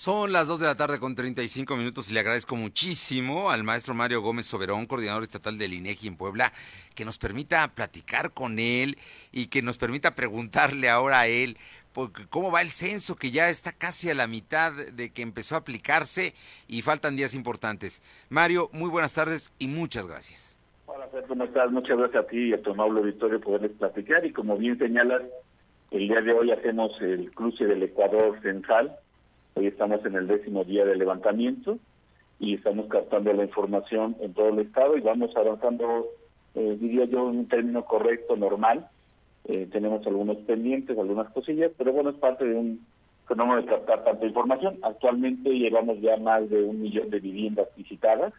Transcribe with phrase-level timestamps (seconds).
[0.00, 3.94] Son las 2 de la tarde con 35 minutos y le agradezco muchísimo al maestro
[3.94, 6.52] Mario Gómez Soberón, coordinador estatal del INEGI en Puebla,
[6.94, 8.96] que nos permita platicar con él
[9.32, 11.56] y que nos permita preguntarle ahora a él
[12.30, 15.58] cómo va el censo, que ya está casi a la mitad de que empezó a
[15.58, 16.32] aplicarse
[16.68, 18.00] y faltan días importantes.
[18.28, 20.56] Mario, muy buenas tardes y muchas gracias.
[20.86, 21.72] Hola, ¿cómo estás?
[21.72, 25.22] Muchas gracias a ti y a tu amable auditorio poderles platicar y como bien señalas,
[25.90, 28.96] el día de hoy hacemos el cruce del Ecuador Central
[29.58, 31.80] Hoy estamos en el décimo día de levantamiento
[32.38, 36.06] y estamos captando la información en todo el estado y vamos avanzando,
[36.54, 38.88] eh, diría yo, en un término correcto, normal.
[39.48, 42.86] Eh, tenemos algunos pendientes, algunas cosillas, pero bueno, es parte de un
[43.26, 44.78] fenómeno de captar tanta información.
[44.82, 48.32] Actualmente llevamos ya más de un millón de viviendas visitadas,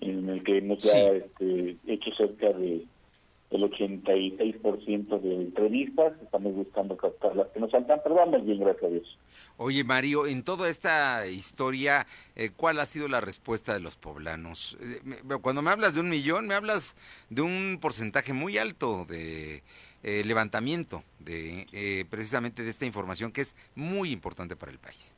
[0.00, 2.82] en el que hemos ya este, hecho cerca de
[3.50, 8.84] el 86% de entrevistas, estamos buscando captar las que nos faltan, pero vamos bien, gracias
[8.84, 9.18] a Dios.
[9.56, 14.76] Oye, Mario, en toda esta historia, eh, ¿cuál ha sido la respuesta de los poblanos?
[14.82, 16.94] Eh, cuando me hablas de un millón, me hablas
[17.30, 19.62] de un porcentaje muy alto de
[20.02, 25.16] eh, levantamiento de precisamente de esta información que es muy importante para el país.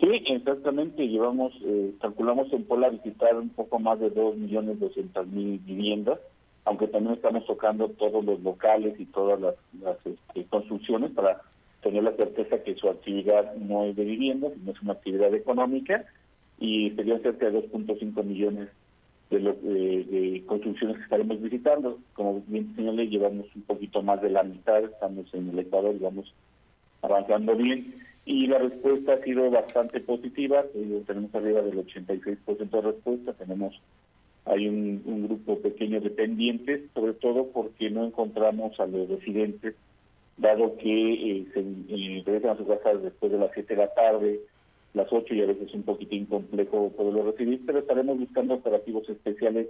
[0.00, 1.06] Sí, exactamente.
[1.06, 1.52] Llevamos,
[2.00, 4.76] calculamos en Puebla visitar un poco más de 2 millones
[5.26, 6.18] mil viviendas
[6.68, 9.54] aunque también estamos tocando todos los locales y todas las,
[10.04, 11.40] este, construcciones para
[11.82, 16.04] tener la certeza que su actividad no es de vivienda, sino es una actividad económica,
[16.60, 18.68] y serían cerca de 2.5 millones
[19.30, 22.00] de, de, construcciones que estaremos visitando.
[22.12, 26.34] Como bien señalé, llevamos un poquito más de la mitad, estamos en el Ecuador vamos
[27.00, 27.94] avanzando bien.
[28.26, 30.62] Y la respuesta ha sido bastante positiva,
[31.06, 33.80] tenemos arriba del 86% de respuesta, tenemos
[34.48, 39.74] hay un, grupo pequeño de pendientes, sobre todo porque no encontramos a los residentes,
[40.36, 43.92] dado que eh, se eh, regresan a sus casas después de las 7 de la
[43.92, 44.40] tarde,
[44.94, 49.08] las 8 y a veces es un poquitín complejo poderlo recibir, pero estaremos buscando operativos
[49.08, 49.68] especiales,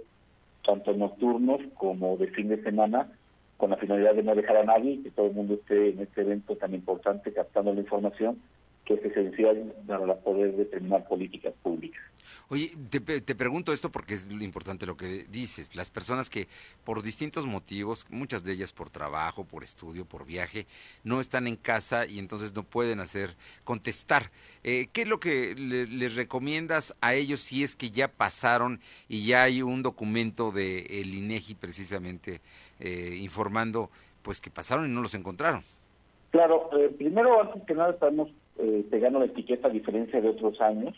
[0.65, 3.11] tanto nocturnos como de fin de semana,
[3.57, 6.21] con la finalidad de no dejar a nadie, que todo el mundo esté en este
[6.21, 8.39] evento tan importante captando la información
[8.89, 12.01] que es esencial para poder determinar políticas públicas.
[12.49, 15.75] Oye, te, te, pregunto esto porque es importante lo que dices.
[15.75, 16.47] Las personas que
[16.83, 20.65] por distintos motivos, muchas de ellas por trabajo, por estudio, por viaje,
[21.03, 24.31] no están en casa y entonces no pueden hacer, contestar.
[24.63, 29.27] Eh, ¿Qué es lo que les recomiendas a ellos si es que ya pasaron y
[29.27, 32.41] ya hay un documento del el INEGI precisamente
[32.79, 33.91] eh, informando
[34.23, 35.63] pues que pasaron y no los encontraron?
[36.31, 38.29] Claro, eh, primero, antes que nada, estamos
[38.59, 40.95] eh, pegando la etiqueta a diferencia de otros años.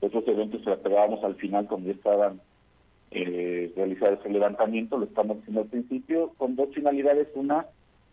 [0.00, 2.40] Otros eventos se la pegábamos al final cuando ya estaban
[3.12, 7.28] eh, realizados el levantamiento, lo estamos haciendo al principio con dos finalidades.
[7.34, 7.66] Una,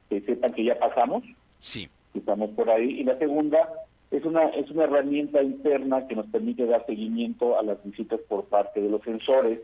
[0.09, 1.24] que sepan que ya pasamos,
[1.58, 1.90] sí.
[2.14, 3.68] estamos por ahí, y la segunda
[4.12, 8.46] es una es una herramienta interna que nos permite dar seguimiento a las visitas por
[8.46, 9.60] parte de los sensores,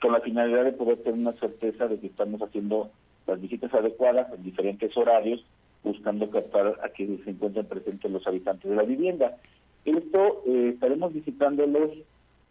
[0.00, 2.90] con la finalidad de poder tener una certeza de que estamos haciendo
[3.26, 5.42] las visitas adecuadas en diferentes horarios
[5.86, 9.36] buscando captar a que se encuentren presentes los habitantes de la vivienda.
[9.84, 11.90] Esto eh, estaremos visitándolos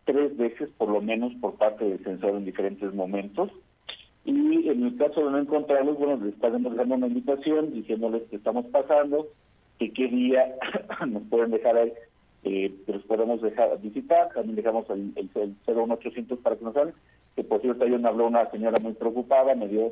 [0.05, 3.51] tres veces por lo menos por parte del censor en diferentes momentos
[4.23, 8.37] y en el caso de no encontrarlos, bueno, les estaremos dando una invitación diciéndoles que
[8.37, 9.27] estamos pasando,
[9.77, 10.55] que qué día
[11.07, 11.93] nos pueden dejar ahí,
[12.43, 16.95] eh, los podemos dejar visitar, también dejamos el, el, el 01800 para que nos hablen,
[17.35, 19.91] que por cierto ayer me habló una señora muy preocupada, me dio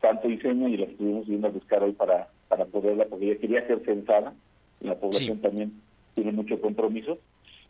[0.00, 3.66] tanto diseño y la estuvimos viendo a buscar hoy para para poderla, porque ella quería
[3.66, 4.34] ser censada,
[4.80, 5.80] y la población también
[6.14, 7.18] tiene mucho compromiso.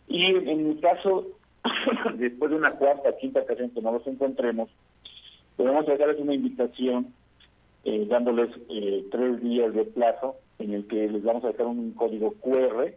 [0.07, 1.27] Y en, mi caso,
[2.17, 4.71] después de una cuarta, quinta ocasión que no los encontremos,
[5.57, 7.13] podemos hacerles una invitación
[7.85, 11.93] eh, dándoles eh, tres días de plazo en el que les vamos a dejar un
[11.93, 12.93] código QR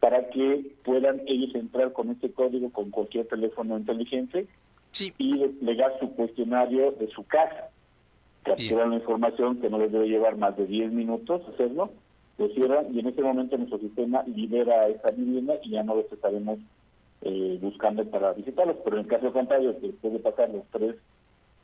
[0.00, 4.46] para que puedan ellos entrar con este código con cualquier teléfono inteligente
[5.18, 7.70] y desplegar su cuestionario de su casa
[8.42, 11.90] capturan la información que no les debe llevar más de 10 minutos hacerlo,
[12.38, 16.10] lo cierran y en ese momento nuestro sistema libera esa vivienda y ya no los
[16.10, 16.58] estaremos
[17.22, 18.76] eh, buscando para visitarlos.
[18.82, 20.96] Pero en caso contrario, después de pasar los tres,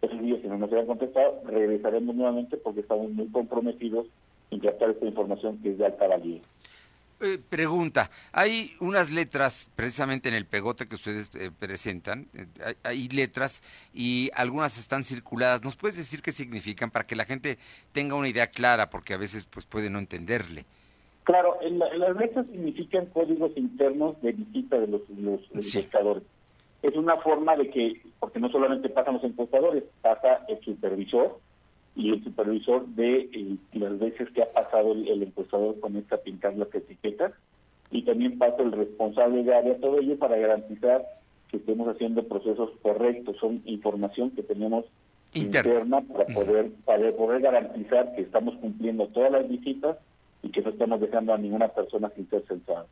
[0.00, 4.06] tres días y no nos hayan contestado, regresaremos nuevamente porque estamos muy comprometidos
[4.50, 6.40] en captar esta información que es de alta valía.
[7.18, 13.08] Eh, pregunta, hay unas letras precisamente en el pegote que ustedes eh, presentan, eh, hay,
[13.08, 13.62] letras
[13.94, 15.64] y algunas están circuladas.
[15.64, 17.56] ¿Nos puedes decir qué significan para que la gente
[17.92, 18.90] tenga una idea clara?
[18.90, 20.66] Porque a veces pues puede no entenderle.
[21.24, 21.58] Claro,
[21.96, 25.40] las letras significan códigos internos de visita de los, los,
[26.82, 31.40] Es una forma de que, porque no solamente pasan los encuestadores, pasa el supervisor,
[31.96, 36.54] y el supervisor de eh, las veces que ha pasado el, encuestador con esta pintar
[36.56, 37.32] las etiquetas.
[37.90, 41.04] Y también pasa el responsable de área, todo ello para garantizar
[41.48, 44.84] que estemos haciendo procesos correctos, son información que tenemos
[45.32, 49.96] interna, para poder para poder garantizar que estamos cumpliendo todas las visitas
[50.42, 52.86] y que no estamos dejando a ninguna persona sin ser censada.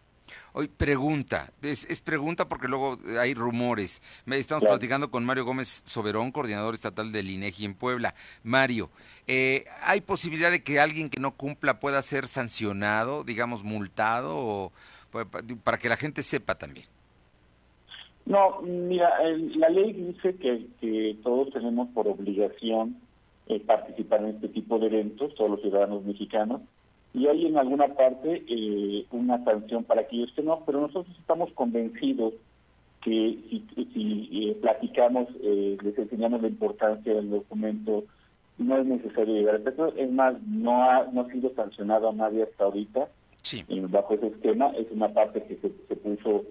[0.52, 4.02] Hoy pregunta, es, pregunta porque luego hay rumores.
[4.26, 8.14] Estamos platicando con Mario Gómez Soberón, coordinador estatal del INEGI en Puebla.
[8.42, 8.90] Mario,
[9.26, 14.72] eh, ¿hay posibilidad de que alguien que no cumpla pueda ser sancionado, digamos multado, o,
[15.62, 16.86] para que la gente sepa también?
[18.26, 19.10] No, mira,
[19.56, 22.96] la ley dice que, todos tenemos por obligación
[23.48, 26.62] eh, participar en este tipo de eventos, todos los ciudadanos mexicanos,
[27.14, 31.50] y hay en alguna parte eh, una sanción para aquellos que no, pero nosotros estamos
[31.52, 32.34] convencidos
[33.02, 38.02] que si, eh, platicamos, eh, les enseñamos la importancia del documento,
[38.58, 39.94] no es necesario llegar a eso.
[39.96, 43.08] Es más, no ha, no ha sido sancionado a nadie hasta ahorita
[43.42, 43.62] sí.
[43.88, 44.70] bajo ese esquema.
[44.76, 46.44] Es una parte que se, se puso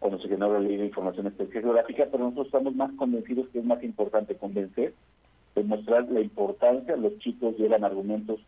[0.00, 3.60] cuando se generó la ley de información especial geográfica, pero nosotros estamos más convencidos que
[3.60, 4.92] es más importante convencer,
[5.54, 6.96] demostrar la importancia.
[6.96, 8.40] Los chicos llevan argumentos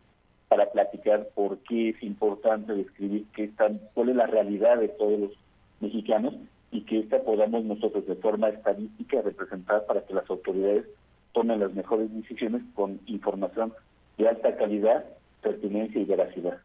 [0.53, 5.19] para platicar por qué es importante describir qué están, cuál es la realidad de todos
[5.19, 5.31] los
[5.79, 6.35] mexicanos
[6.69, 10.85] y que esta podamos nosotros de forma estadística representar para que las autoridades
[11.31, 13.73] tomen las mejores decisiones con información
[14.19, 15.03] de alta calidad,
[15.41, 16.59] pertinencia y veracidad.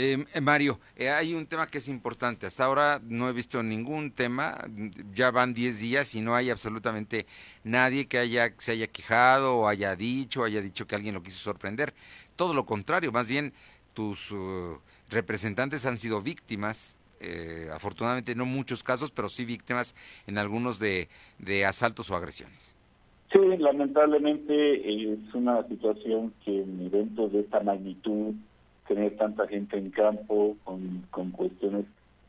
[0.00, 2.46] Eh, eh, Mario, eh, hay un tema que es importante.
[2.46, 4.56] Hasta ahora no he visto ningún tema.
[5.12, 7.26] Ya van 10 días y no hay absolutamente
[7.64, 11.38] nadie que haya se haya quejado o haya dicho, haya dicho que alguien lo quiso
[11.38, 11.94] sorprender.
[12.36, 13.52] Todo lo contrario, más bien
[13.92, 14.78] tus uh,
[15.10, 16.96] representantes han sido víctimas.
[17.74, 19.96] afortunadamente no muchos casos, pero sí víctimas
[20.28, 21.08] en algunos de,
[21.40, 22.76] de asaltos o agresiones.
[23.32, 24.54] Sí, lamentablemente
[25.12, 28.36] es una situación que en eventos de esta magnitud
[29.28, 31.84] tanta gente en campo con, con cuestiones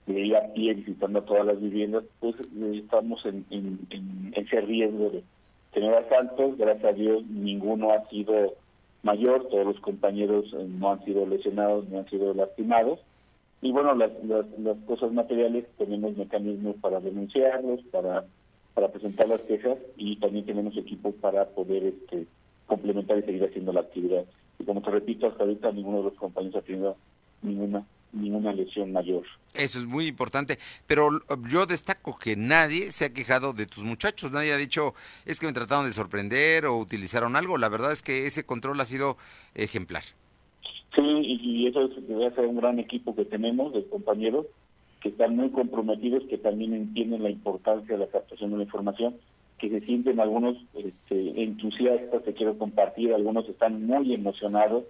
[0.06, 5.10] de ir a pie visitando todas las viviendas, pues eh, estamos en, en, ese riesgo
[5.12, 5.24] de
[5.72, 6.58] tener asaltos.
[6.58, 8.56] Gracias a Dios ninguno ha sido
[9.04, 13.00] mayor, todos los compañeros eh, no han sido lesionados, no han sido lastimados.
[13.62, 18.26] Y bueno, las, las, las cosas materiales tenemos mecanismos para denunciarlos, para,
[18.74, 22.26] para presentar las quejas y también tenemos equipos para poder este,
[22.66, 24.26] complementar y seguir haciendo la actividad.
[24.60, 26.98] Y como te repito, hasta ahorita ninguno de los compañeros ha tenido
[27.42, 29.24] ninguna ninguna lesión mayor.
[29.54, 30.58] Eso es muy importante,
[30.88, 31.10] pero
[31.50, 34.94] yo destaco que nadie se ha quejado de tus muchachos, nadie ha dicho
[35.26, 38.80] es que me trataron de sorprender o utilizaron algo, la verdad es que ese control
[38.80, 39.18] ha sido
[39.56, 40.04] ejemplar.
[40.96, 41.94] Sí, y eso es,
[42.36, 44.46] ser un gran equipo que tenemos de compañeros
[45.02, 49.16] que están muy comprometidos, que también entienden la importancia de la captación de la información
[49.60, 54.86] que se sienten algunos este, entusiastas, te quiero compartir, algunos están muy emocionados,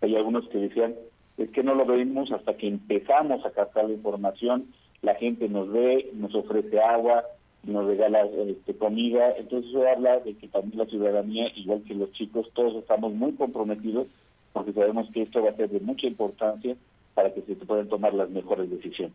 [0.00, 0.94] hay algunos que decían,
[1.38, 4.66] es que no lo vemos hasta que empezamos a captar la información,
[5.02, 7.24] la gente nos ve, nos ofrece agua,
[7.62, 12.12] nos regala este, comida, entonces eso habla de que también la ciudadanía, igual que los
[12.12, 14.08] chicos, todos estamos muy comprometidos
[14.52, 16.76] porque sabemos que esto va a ser de mucha importancia
[17.18, 19.12] para que se puedan tomar las mejores decisiones.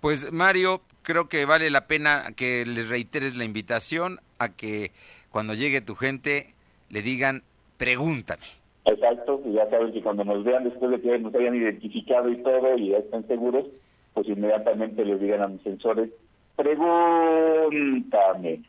[0.00, 4.92] Pues Mario, creo que vale la pena que les reiteres la invitación a que
[5.30, 6.54] cuando llegue tu gente
[6.88, 7.42] le digan,
[7.76, 8.46] pregúntame.
[8.86, 12.42] Exacto, y ya saben que cuando nos vean después de que nos hayan identificado y
[12.42, 13.66] todo y ya estén seguros,
[14.14, 16.08] pues inmediatamente les digan a mis sensores,
[16.56, 18.62] pregúntame.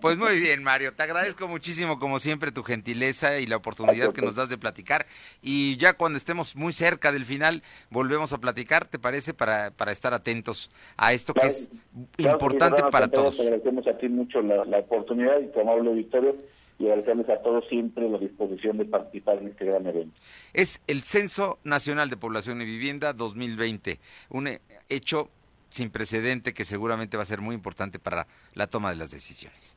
[0.00, 0.92] Pues muy bien, Mario.
[0.92, 5.06] Te agradezco muchísimo, como siempre, tu gentileza y la oportunidad que nos das de platicar.
[5.42, 9.34] Y ya cuando estemos muy cerca del final, volvemos a platicar, ¿te parece?
[9.34, 11.70] Para, para estar atentos a esto que es
[12.18, 13.40] importante para todos.
[13.40, 16.36] agradecemos a ti mucho la, oportunidad y tu amable auditorio
[16.78, 20.14] y agradecemos a todos siempre la disposición de participar en este gran evento.
[20.52, 23.98] Es el Censo Nacional de Población y Vivienda 2020,
[24.30, 24.48] un
[24.88, 25.30] hecho
[25.70, 29.76] sin precedente que seguramente va a ser muy importante para la toma de las decisiones.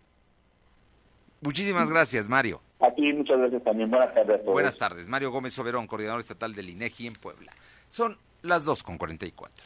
[1.42, 2.62] Muchísimas gracias, Mario.
[2.80, 3.90] A ti muchas gracias también.
[3.90, 5.08] Buenas tardes Buenas tardes.
[5.08, 7.52] Mario Gómez Soberón, coordinador estatal del INEGI en Puebla.
[7.88, 9.66] Son las 2 con 44.